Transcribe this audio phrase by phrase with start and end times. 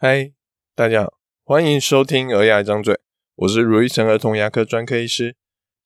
[0.00, 0.32] 嗨，
[0.76, 2.94] 大家好，欢迎收听《儿牙一张嘴》，
[3.34, 5.34] 我是如意成儿童牙科专科医师。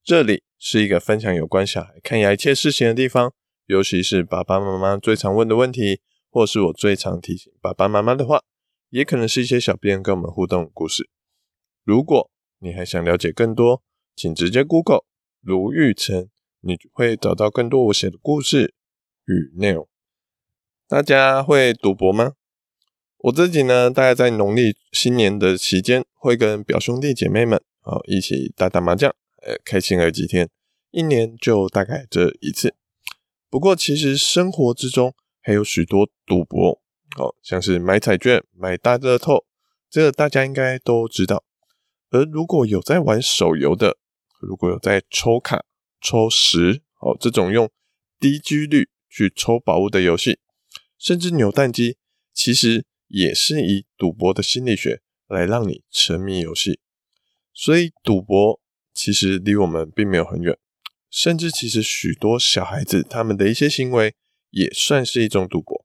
[0.04, 3.32] 这里是一个分享有关小孩看牙一切事情的地方，
[3.64, 8.42] 尤其是爸爸妈妈最常问的问题，或是我最常提醒爸爸妈妈的话，
[8.90, 11.08] 也可能是一些小编跟我们互动的故事。
[11.82, 13.82] 如果你还想了解更多，
[14.14, 15.06] 请直接 Google
[15.40, 16.28] 卢玉成，
[16.60, 18.74] 你会找到更多我写的故事
[19.24, 19.88] 与内容。
[20.86, 22.34] 大家会赌博吗？
[23.22, 30.50] 我自己呢，大概在农历新年的期间，会跟表兄弟姐妹们啊一起打打麻将，呃，开心了几天。
[30.90, 32.74] 一年就大概这一次。
[33.48, 36.82] 不过，其实生活之中还有许多赌博，
[37.16, 39.44] 哦，像是买彩券、买大乐透，
[39.88, 41.44] 这个大家应该都知道。
[42.10, 43.98] 而如果有在玩手游的，
[44.40, 45.64] 如果有在抽卡、
[46.00, 47.70] 抽十，哦，这种用
[48.18, 50.40] 低几率去抽宝物的游戏，
[50.98, 51.98] 甚至扭蛋机，
[52.34, 52.84] 其实。
[53.12, 56.80] 也是以赌博的心理学来让你沉迷游戏，
[57.52, 58.58] 所以赌博
[58.94, 60.56] 其实离我们并没有很远，
[61.10, 64.14] 甚至其实许多小孩子他们的一些行为
[64.48, 65.84] 也算是一种赌博。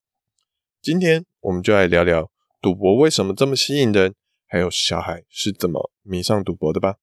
[0.82, 4.16] 今天我们就来聊聊赌博为什么这么吸引人，
[4.48, 6.96] 还有小孩是怎么迷上赌博的吧。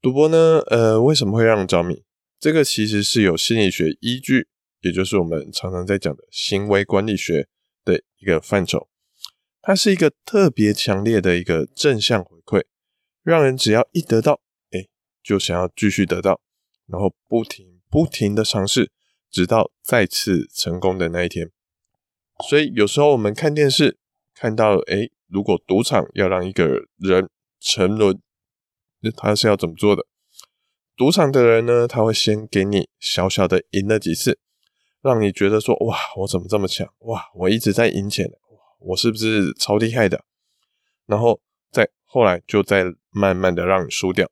[0.00, 2.04] 赌博呢，呃，为什么会让人着迷？
[2.38, 4.46] 这个其实是有心理学依据，
[4.82, 7.48] 也就是我们常常在讲的行为管理学。
[7.84, 8.88] 的一个范畴，
[9.60, 12.64] 它是一个特别强烈的一个正向回馈，
[13.22, 14.40] 让人只要一得到，
[14.70, 14.86] 哎，
[15.22, 16.40] 就想要继续得到，
[16.86, 18.90] 然后不停不停的尝试，
[19.30, 21.50] 直到再次成功的那一天。
[22.48, 23.98] 所以有时候我们看电视
[24.34, 27.28] 看到，哎，如果赌场要让一个人
[27.60, 28.20] 沉沦，
[29.00, 30.06] 那他是要怎么做的？
[30.96, 34.38] 赌场的人呢，他会先给你小小的赢了几次。
[35.04, 36.90] 让你觉得说，哇，我怎么这么强？
[37.00, 40.24] 哇，我一直在赢钱，哇，我是不是超厉害的？
[41.04, 44.30] 然后再后来就再慢慢的让你输掉。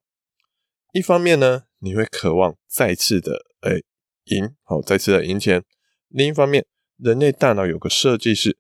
[0.95, 3.85] 一方面呢，你会渴望再次的诶
[4.25, 5.63] 赢，好，再次的赢钱。
[6.09, 6.65] 另一方面，
[6.97, 8.57] 人类大脑有个设计是，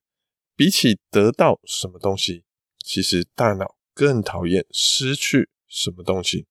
[0.54, 2.44] 比起得到什么东西，
[2.78, 6.46] 其实大脑更讨厌失去什么东西。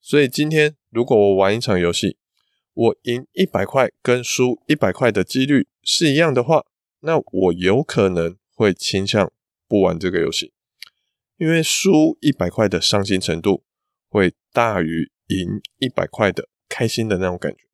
[0.00, 2.16] 所以今天如果我玩一场游戏，
[2.78, 6.64] 我赢一百块跟输一百块的几率是一样的话，
[7.00, 9.32] 那我有可能会倾向
[9.66, 10.52] 不玩这个游戏，
[11.38, 13.64] 因为输一百块的伤心程度
[14.08, 17.64] 会大于赢一百块的开心的那种感觉。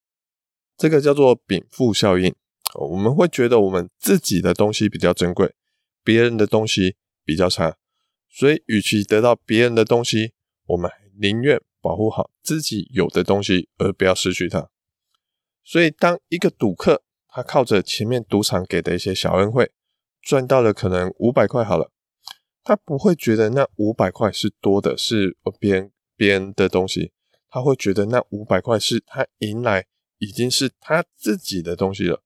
[0.78, 2.34] 这个叫做禀赋效应。
[2.76, 5.54] 我们会觉得我们自己的东西比较珍贵，
[6.02, 7.76] 别人的东西比较差，
[8.30, 10.32] 所以与其得到别人的东西，
[10.64, 10.90] 我们
[11.20, 14.70] 宁愿保护好自己有的东西，而不要失去它。
[15.64, 19.72] 所以，当一个赌客他靠着前面赌场给的一些小恩惠，
[20.20, 21.90] 赚到了可能五百块好了，
[22.62, 27.12] 他不会觉得那五百块是多的，是别人别人的东西，
[27.48, 29.86] 他会觉得那五百块是他赢来
[30.18, 32.22] 已经是他自己的东西了。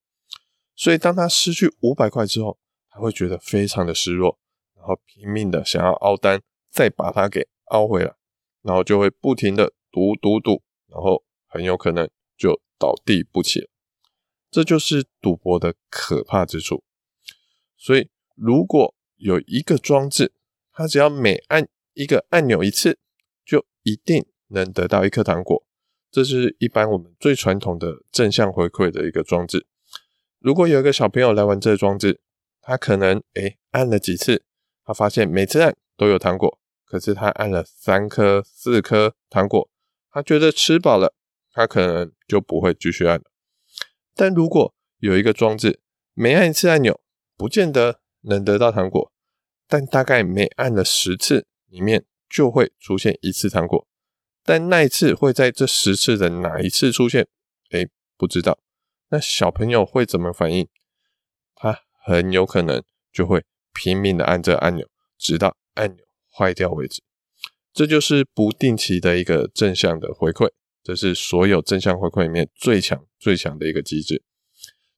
[0.75, 2.59] 所以，当他失去五百块之后，
[2.91, 4.38] 他会觉得非常的失落，
[4.76, 8.15] 然后拼命的想要凹单，再把它给凹回来，
[8.62, 12.60] 然后就会不停的赌赌赌，然后很有可能就。
[12.78, 13.68] 倒地不起，
[14.50, 16.84] 这就是赌博的可怕之处。
[17.76, 20.32] 所以，如果有一个装置，
[20.72, 22.98] 它只要每按一个按钮一次，
[23.44, 25.64] 就一定能得到一颗糖果。
[26.10, 29.66] 这是一般我们最传统的正向回馈的一个装置。
[30.38, 32.20] 如果有一个小朋友来玩这个装置，
[32.62, 34.44] 他可能诶按了几次，
[34.84, 39.68] 他发现每次按都有糖果，可是他按了三颗、四颗糖果，
[40.10, 41.14] 他觉得吃饱了。
[41.58, 43.24] 他可能就不会继续按了，
[44.14, 45.80] 但如果有一个装置，
[46.14, 47.00] 每按一次按钮，
[47.36, 49.10] 不见得能得到糖果，
[49.66, 53.88] 但大概每按了十次，里面就会出现一次糖果，
[54.44, 57.26] 但那一次会在这十次的哪一次出现？
[57.72, 58.60] 诶，不知道。
[59.08, 60.69] 那小朋友会怎么反应？
[61.56, 62.81] 他很有可能
[63.12, 63.44] 就会
[63.75, 64.87] 拼命的按这个按钮，
[65.19, 67.02] 直到按钮坏掉为止。
[67.72, 70.52] 这就是不定期的一个正向的回馈。
[70.88, 74.23] 这是所有正向回馈里面最强、最强的一个机制。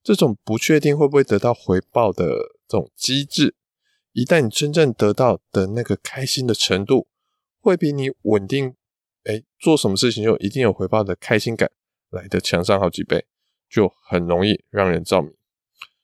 [0.04, 2.26] 这种不确定会不会得到回报的
[2.68, 3.56] 这种机制，
[4.12, 7.08] 一旦你真正得到的那个开心的程度，
[7.58, 8.76] 会比你稳定，
[9.24, 11.72] 哎，做什么事情就一定有回报的开心感
[12.10, 13.26] 来的强上好几倍，
[13.68, 15.32] 就很容易让人着迷。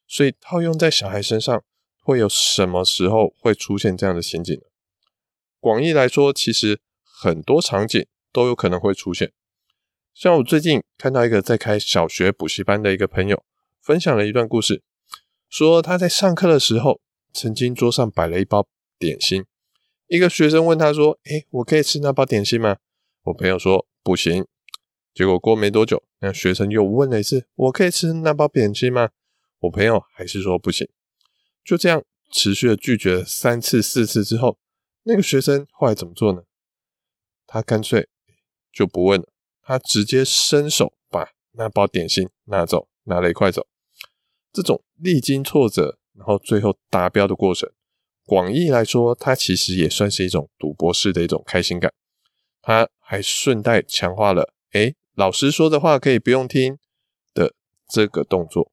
[0.09, 1.63] 所以套用在小孩身上，
[2.03, 4.63] 会有什么时候会出现这样的情景呢？
[5.61, 9.31] 广义来说，其实很多场景都有可能会出现。
[10.17, 13.45] 像我最近看到一个在开小学补习班的一个朋友，
[13.83, 14.83] 分享了一段故事，
[15.51, 17.03] 说他在上课的时候，
[17.35, 18.67] 曾经桌上摆了一包
[18.99, 19.45] 点心，
[20.07, 22.79] 一个学生问他说：“诶，我可以吃那包点心吗？”
[23.25, 24.47] 我朋友说：“不行。”
[25.13, 29.11] 结果过没多久，那学生又问了一次：“我可以吃那包点心吗？”
[29.61, 30.89] 我朋友还是说不行。
[31.63, 32.03] 就这样
[32.33, 34.59] 持续的拒绝了三次、四次之后，
[35.03, 36.45] 那个学生后来怎么做呢？
[37.47, 38.09] 他干脆
[38.73, 39.29] 就不问了，
[39.69, 43.67] 他直接伸手把那包点心拿走，拿了一块走。
[44.53, 47.69] 这种历经挫折，然后最后达标的过程，
[48.25, 51.93] 广义来说，它其实也算是一种赌博式的一种开心感。
[52.63, 56.79] 他还顺带强化了，诶，老师说的话可以不用听
[57.35, 57.53] 的
[57.89, 58.71] 这个动作。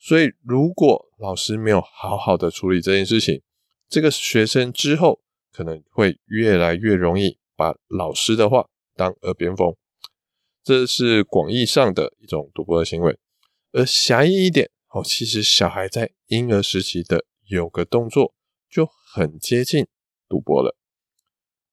[0.00, 3.40] 所以，如果老师没有好好的处理这件事情，
[3.88, 5.20] 这个学生之后
[5.52, 9.76] 可能会越来越容易把老师的话当耳边风。
[10.68, 13.18] 这是广义上的一种赌博的行为，
[13.72, 14.70] 而狭义一点。
[14.90, 18.34] 哦，其实小孩在婴儿时期的有个动作
[18.68, 19.86] 就很接近
[20.28, 20.76] 赌博了，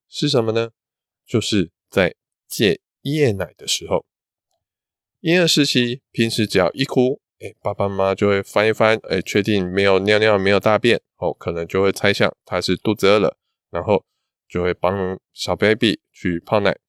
[0.07, 0.71] 是什么呢？
[1.27, 2.15] 就是在
[2.47, 4.05] 戒夜奶的时候，
[5.19, 13.37] 婴儿时期平时只要一哭，哎，爸爸妈妈就会翻一翻，哎，确定没有尿尿、没有大便，哦，可能就会猜想他是肚子饿了，
[13.69, 14.05] 然后
[14.47, 16.79] 就会帮小 baby 去泡奶，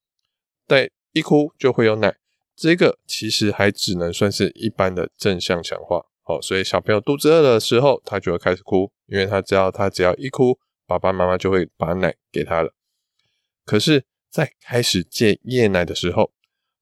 [0.68, 2.14] 但一哭就会有奶，
[2.54, 6.04] 这个其实还只能算是一般的正向强化。
[6.24, 12.74] 哦，所以小朋友肚子饿的时候，他就会开始哭，因为他知道他只要一哭，爸爸妈妈就会把奶给他了。
[13.64, 16.32] 可是，在开始戒夜奶的时候，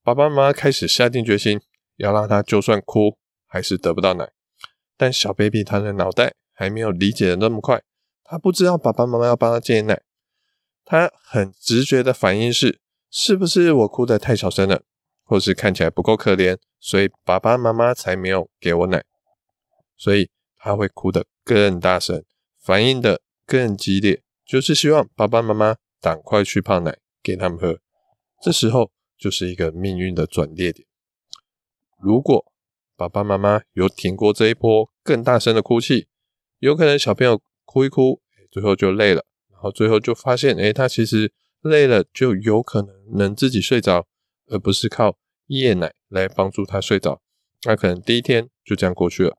[0.03, 1.61] 爸爸妈妈开始下定决心，
[1.99, 3.17] 要让他就算哭，
[3.47, 4.33] 还是得不到奶。
[4.97, 7.81] 但小 baby 他的脑袋还没有理解的那么快，
[8.25, 10.03] 他不知道爸爸妈妈要帮他戒奶，
[10.85, 12.81] 他很直觉的反应是，
[13.17, 14.83] 是不是我哭得太小声了，
[15.23, 19.05] 或是看起来不够可怜，所以爸爸妈妈才没有给我奶。
[19.97, 22.25] 所以他会哭得更大声，
[22.61, 27.79] 反应得更激烈，就是希望爸爸妈妈赶快去泡奶给他们喝。
[28.43, 30.85] 这时候就是一个命运的转捩点。
[31.97, 32.53] 如果
[32.97, 36.09] 爸爸妈妈有挺过这一波更大声的哭泣，
[36.59, 38.21] 有可能小朋友哭一哭，
[38.51, 41.33] 最后就累了，然后最后就发现，诶，他其实
[41.69, 44.07] 累了，就有可能能自己睡着，
[44.47, 47.21] 而不是靠夜奶来帮助他睡着。
[47.67, 49.37] 那可能第一天就这样过去了。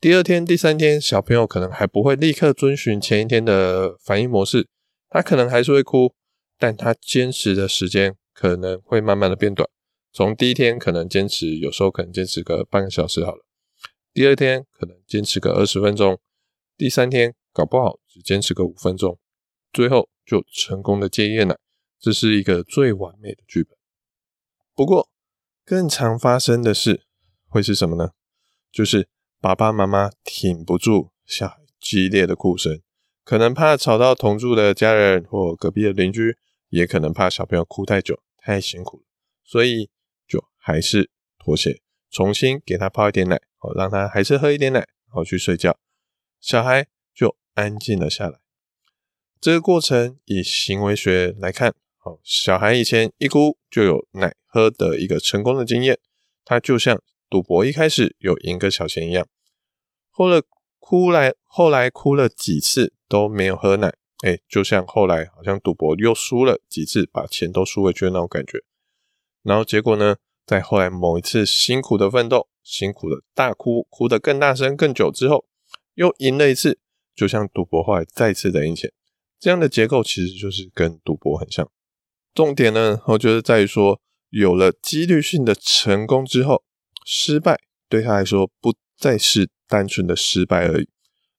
[0.00, 4.68] 第二天、第三天，小朋友可能还不会立刻遵循前一天的反应模式，
[5.08, 6.14] 他可能还是会哭，
[6.58, 9.68] 但他坚持的时间可能会慢慢的变短。
[10.12, 13.44] 从第一天可能坚持，有时候可能坚持个半个小时好了，
[14.12, 16.18] 第二天可能坚持个二十分钟，
[16.76, 19.18] 第三天搞不好只坚持个五分钟，
[19.76, 21.58] 最后就成功的戒夜奶。
[22.00, 23.76] 这是一个最完美的剧本。
[24.74, 25.10] 不过，
[25.64, 27.04] 更常发生的事
[27.46, 28.12] 会是什么呢？
[28.72, 29.10] 就是。
[29.38, 32.80] 爸爸妈妈挺不住小孩激烈的哭声，
[33.22, 36.38] 可能怕吵到同住的家人或隔壁的邻居，
[36.70, 39.04] 也可能怕小朋友哭太久太辛苦了，
[39.44, 39.90] 所以
[40.26, 41.80] 就还是妥协，
[42.10, 45.78] 重新给他泡一点奶，好让他还是喝一点奶，然后去睡觉，
[46.40, 48.40] 小孩就安静了下来。
[49.40, 51.74] 这个过程以行为学来看，
[52.04, 55.98] 哦，小孩以前一哭就有奶喝的一个成功的经验，
[56.44, 57.00] 他就像。
[57.28, 59.26] 赌博一开始有赢个小钱一样，
[60.10, 60.40] 后来
[60.78, 68.62] 哭来，后来哭了几次都没有喝奶，哎，就像后来好像赌博又输了几次，把钱都输回去的那种感觉。
[69.42, 75.46] 然后结果呢，在后来某一次辛苦的奋斗，辛苦的大哭，哭得更大声、更久之后，
[75.94, 76.78] 又赢了一次，
[77.12, 78.92] 就像赌博后来再次的赢钱。
[79.46, 81.70] 这样的结构其实就是跟赌博很像。
[82.34, 84.00] 重点呢，我觉得在于说，
[84.30, 86.64] 有了几率性的成功之后。
[87.04, 87.56] 失败
[87.88, 90.88] 对他来说不再是单纯的失败而已，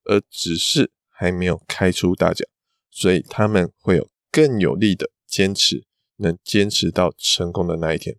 [0.06, 2.48] 而只是还没有开出大奖，
[2.90, 5.84] 所以他们会有更有力的坚持，
[6.16, 8.16] 能坚持到成功的那一天。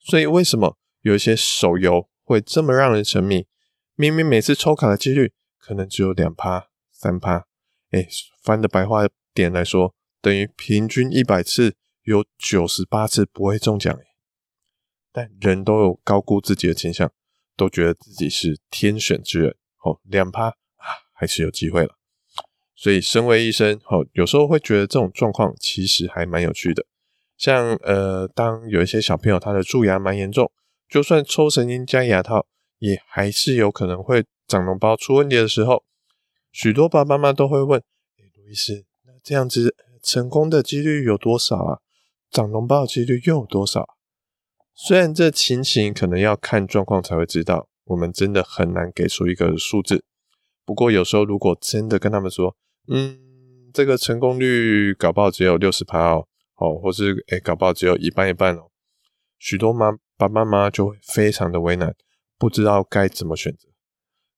[0.00, 3.46] 所以为什么有一些手游会这么让人沉迷？
[3.94, 7.46] 明明每次抽卡的几率可能只有两趴、三趴，
[7.94, 8.08] 哎，
[8.42, 13.96] 翻的白话点来说，等于平均一百次有九十八次不会中奖。
[15.12, 17.12] 但人都有高估自己的倾向，
[17.56, 19.56] 都觉得自己是天选之人。
[19.84, 21.96] 哦，两趴啊，还是有机会了。
[22.74, 26.84] 所以，身为医生，哦，有时候会觉得这种状况其实还蛮有趣的。
[27.36, 30.50] 像呃，当有一些小朋友他的蛀牙蛮严重，
[30.88, 32.48] 就算抽神经加牙套，
[32.80, 35.84] 也还是有可能会长脓包出问题的时候，
[36.54, 37.80] 许多爸爸妈妈都会问：
[38.16, 41.80] 哎，卢医师，那这样子成功的几率有多少啊？
[42.30, 43.96] 长脓包的几率又有多少？
[44.72, 50.04] 虽然这情形可能要看状况才会知道，我们真的很难给出一个数字。
[50.64, 52.54] 不过有时候如果真的跟他们说，
[52.86, 53.18] 嗯，
[53.74, 58.70] 这个成功率搞不好只有六十趴哦，哦，或是诶搞不好只有一半一半哦，
[59.40, 61.96] 许多妈爸爸妈妈就会非常的为难，
[62.38, 63.73] 不知道该怎么选择。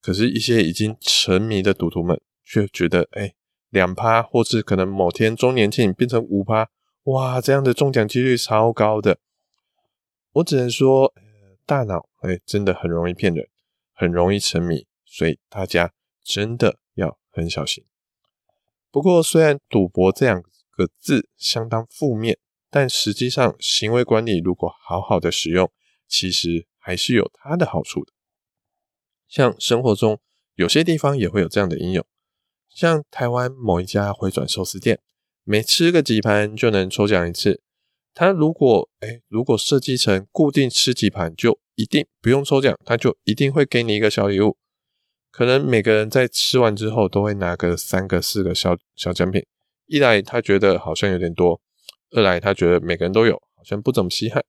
[0.06, 3.34] 可是，一些已经沉迷的赌徒们却觉得，诶
[3.70, 6.70] 两趴，或是可能某天周年庆变成五趴，
[7.06, 9.18] 哇，这样的中奖几率超高的。
[10.34, 11.12] 我只能说，
[11.66, 13.48] 大脑诶真的很容易骗人，
[13.92, 17.84] 很容易沉迷，所以大家真的要很小心。
[18.92, 22.38] 不过，虽然赌博这两个字相当负面，
[22.70, 25.68] 但实际上行为管理如果好好的使用，
[26.06, 28.12] 其实还是有它的好处的。
[29.28, 30.20] 像生活中
[30.54, 32.04] 有些地方也会有这样的应用，
[32.68, 35.00] 像台湾某一家回转寿司店，
[35.44, 37.60] 每吃个几盘就能抽奖一次。
[38.14, 44.56] 他如果诶，如果设计成固定吃几盘就一定不用抽奖，他就一定会给你一个小礼物。
[45.30, 49.44] 可能每个人在吃完之后都会拿个三个四个小小奖品。
[49.84, 51.60] 一来他觉得好像有点多，
[52.12, 54.42] 二来他觉得每个人都有，好像不怎么稀罕。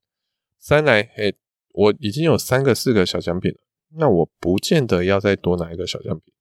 [0.58, 1.36] 三来，诶，
[1.74, 3.60] 我已经有三个四个小奖品了，
[3.96, 6.34] 那我不见得要再多拿一个小奖品，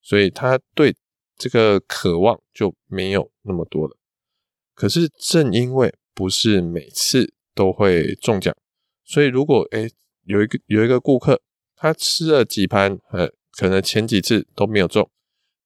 [0.00, 0.94] 所以他对
[1.36, 3.96] 这个渴望就没有那么多了。
[4.74, 8.54] 可是正因为不是每次都会中奖，
[9.04, 9.90] 所以如果诶
[10.24, 11.40] 有一个有一个顾客，
[11.74, 15.10] 他吃了几盘，呃，可能前几次都没有中，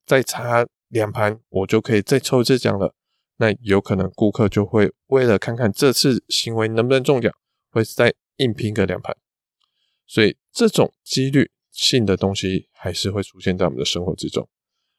[0.06, 2.94] 再差两盘我就可以再抽一次奖了。
[3.36, 7.32] 那有可能顾客就会为了看看这次行为能不能中奖，
[7.70, 9.16] 会再硬拼个两盘。
[10.10, 14.48] 所以这种几率性的东西还是会出现在我们的生活之中。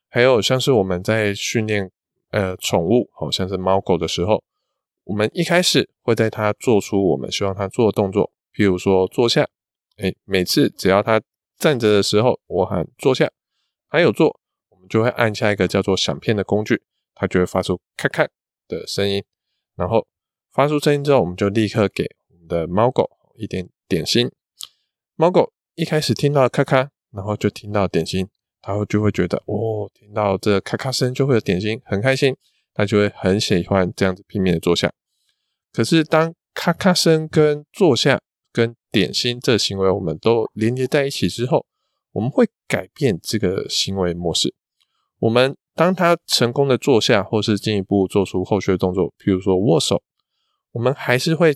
[0.08, 1.92] 还有像是我们在训练
[2.30, 4.42] 呃宠物，好像是猫狗的时候。
[5.04, 9.46] 我们一开始会在它做出我们希望它做的动作，譬如说坐下，
[9.98, 11.22] 诶，每次只要它
[11.58, 13.30] 站着的时候，我喊坐下，
[13.90, 14.40] 它有做，
[14.70, 16.82] 我们就会按下一个叫做响片的工具，
[17.14, 18.26] 它就会发出咔咔
[18.70, 19.22] 的声音，
[19.76, 20.08] 然后
[20.54, 24.32] 发出声音之后，我们就立刻给我们的猫狗一点点心。
[25.16, 28.28] 猫狗一开始听到咔咔，然后就听到点心，
[28.66, 32.36] 然后就会觉得哦，听到这咔咔声就会有点心，很开心。
[32.74, 34.94] 它就会很喜欢这样子拼命的坐下，
[35.74, 38.22] 可是当咔咔声跟坐下
[38.54, 41.66] 跟点心这行为我们都连接在一起之后，
[42.14, 44.56] 我们会改变这个行为模式。
[45.20, 50.02] 我们当它成功的坐下，或是进一步做出后续的动作，譬如说握手，
[50.72, 51.54] 我们还是会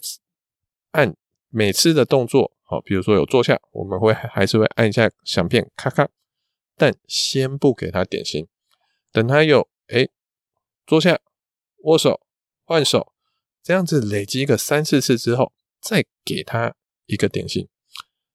[0.92, 1.16] 按
[1.50, 6.10] 每次的动作，好，比如说有坐下，我们会还是会按一下响片咔咔，
[6.76, 8.48] 但先不给他点心，
[9.12, 10.10] 等他有诶
[10.88, 11.20] 坐下，
[11.84, 12.20] 握手，
[12.64, 13.14] 换手，
[13.62, 16.74] 这样子累积一个三四次之后，再给他
[17.06, 17.70] 一个点心。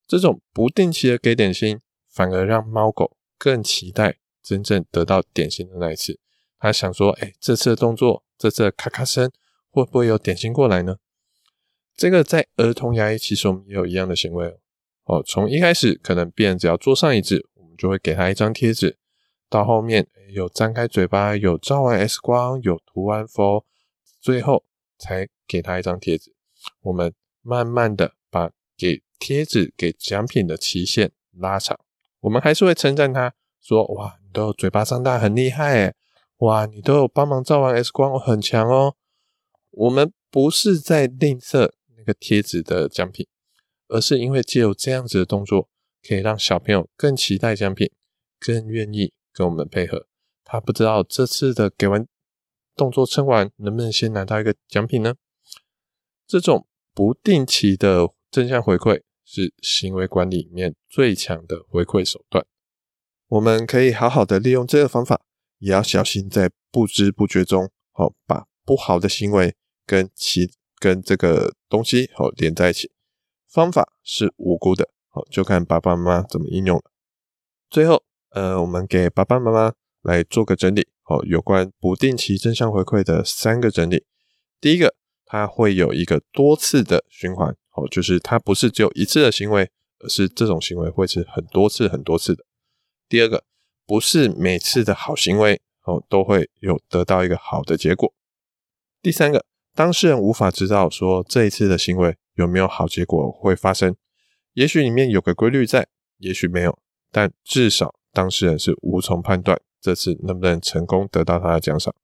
[0.06, 6.20] 这种不定期的给点心，反而让猫狗更期待真正得到点心的那一次。
[6.58, 9.30] 他想说：“哎，这次的动作，这次的咔咔声，
[9.70, 10.96] 会不会有点心过来呢？”
[12.00, 14.56] 这个在儿童牙医其实我们也有一样的行为
[15.04, 15.22] 哦。
[15.22, 18.96] 从一开始，可能病人只要坐上椅子，我们就会给他一张贴纸。
[19.50, 23.66] 到后面有张开嘴巴，有照完 X 光，有涂完氟，
[24.18, 24.64] 最后
[24.96, 26.34] 才给他一张贴纸。
[26.80, 31.78] 我们慢慢的把给贴纸、给奖品的期限拉长。
[32.20, 35.94] 我们还是会称赞他说：“哇，你都有嘴巴张大，很厉害诶！
[36.38, 38.96] 哇，你都有帮忙照完 X 光，很强哦。”
[39.72, 41.70] 我们不是在吝啬
[42.14, 43.26] 贴纸的奖品，
[43.88, 45.68] 而是因为借由这样子的动作，
[46.06, 47.90] 可以让小朋友更期待奖品，
[48.38, 49.12] 更愿意。
[49.32, 50.08] 跟我们配合，
[50.42, 52.04] 他不知道这次的给完
[52.74, 55.14] 动作称完，能不能先拿到一个奖品呢？
[56.26, 62.44] 这种不定期的正向回馈是行为管理里面最强的回馈手段。
[63.28, 65.22] 我们可以好好的利用这个方法，
[65.58, 69.54] 也要小心在不知不觉中，好把不好的行为
[69.86, 72.90] 跟其跟这个东西好连在一起。
[73.46, 76.90] 方法是无辜的，好就看爸爸妈妈怎么应用了。
[77.70, 78.02] 最后。
[78.32, 79.72] 呃，我们给爸爸妈妈
[80.02, 84.04] 来做个整理哦，有关不定期正向回馈的三个整理。
[84.60, 84.94] 第一个，
[85.24, 89.68] 它会有一个多次的循环哦，就是它不是只有一次的行为，
[89.98, 92.44] 而是这种行为会是很多次、很多次的。
[93.08, 93.42] 第二个，
[93.84, 98.14] 不是每次的好行为哦都会有得到一个好的结果。
[99.02, 99.44] 第三个，
[99.80, 103.96] 当事人无法知道说这一次的行为有没有好结果会发生，
[104.52, 106.78] 也许里面有个规律在，也许没有，
[107.10, 107.94] 但至少。
[108.12, 111.94] 当事人是无从判断这次能不能成功得到他的奖赏，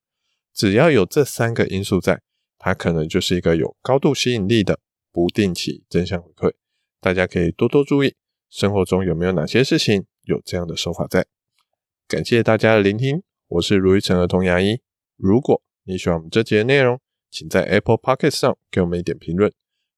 [0.54, 2.22] 只要有这三个因素在，
[2.56, 4.80] 他可能就是一个有高度吸引力的
[5.12, 6.54] 不定期正向回馈。
[6.98, 8.14] 大家可以多多注意
[8.48, 11.26] 生活中有没有哪些事情有这样的手法在。
[12.08, 14.80] 感谢大家的聆听，我是卢玉成儿童牙医。
[15.18, 16.98] 如果你喜欢我们这节的内容，
[17.36, 19.52] 请在 Apple Podcast 上给我们一点评论。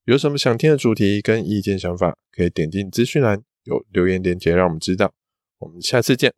[0.06, 5.12] 有什么想听的主题跟意见想法，可以点进资讯栏有留言连接，让我们知道。
[5.58, 6.34] 我们下次见，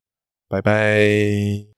[0.47, 1.70] 拜拜。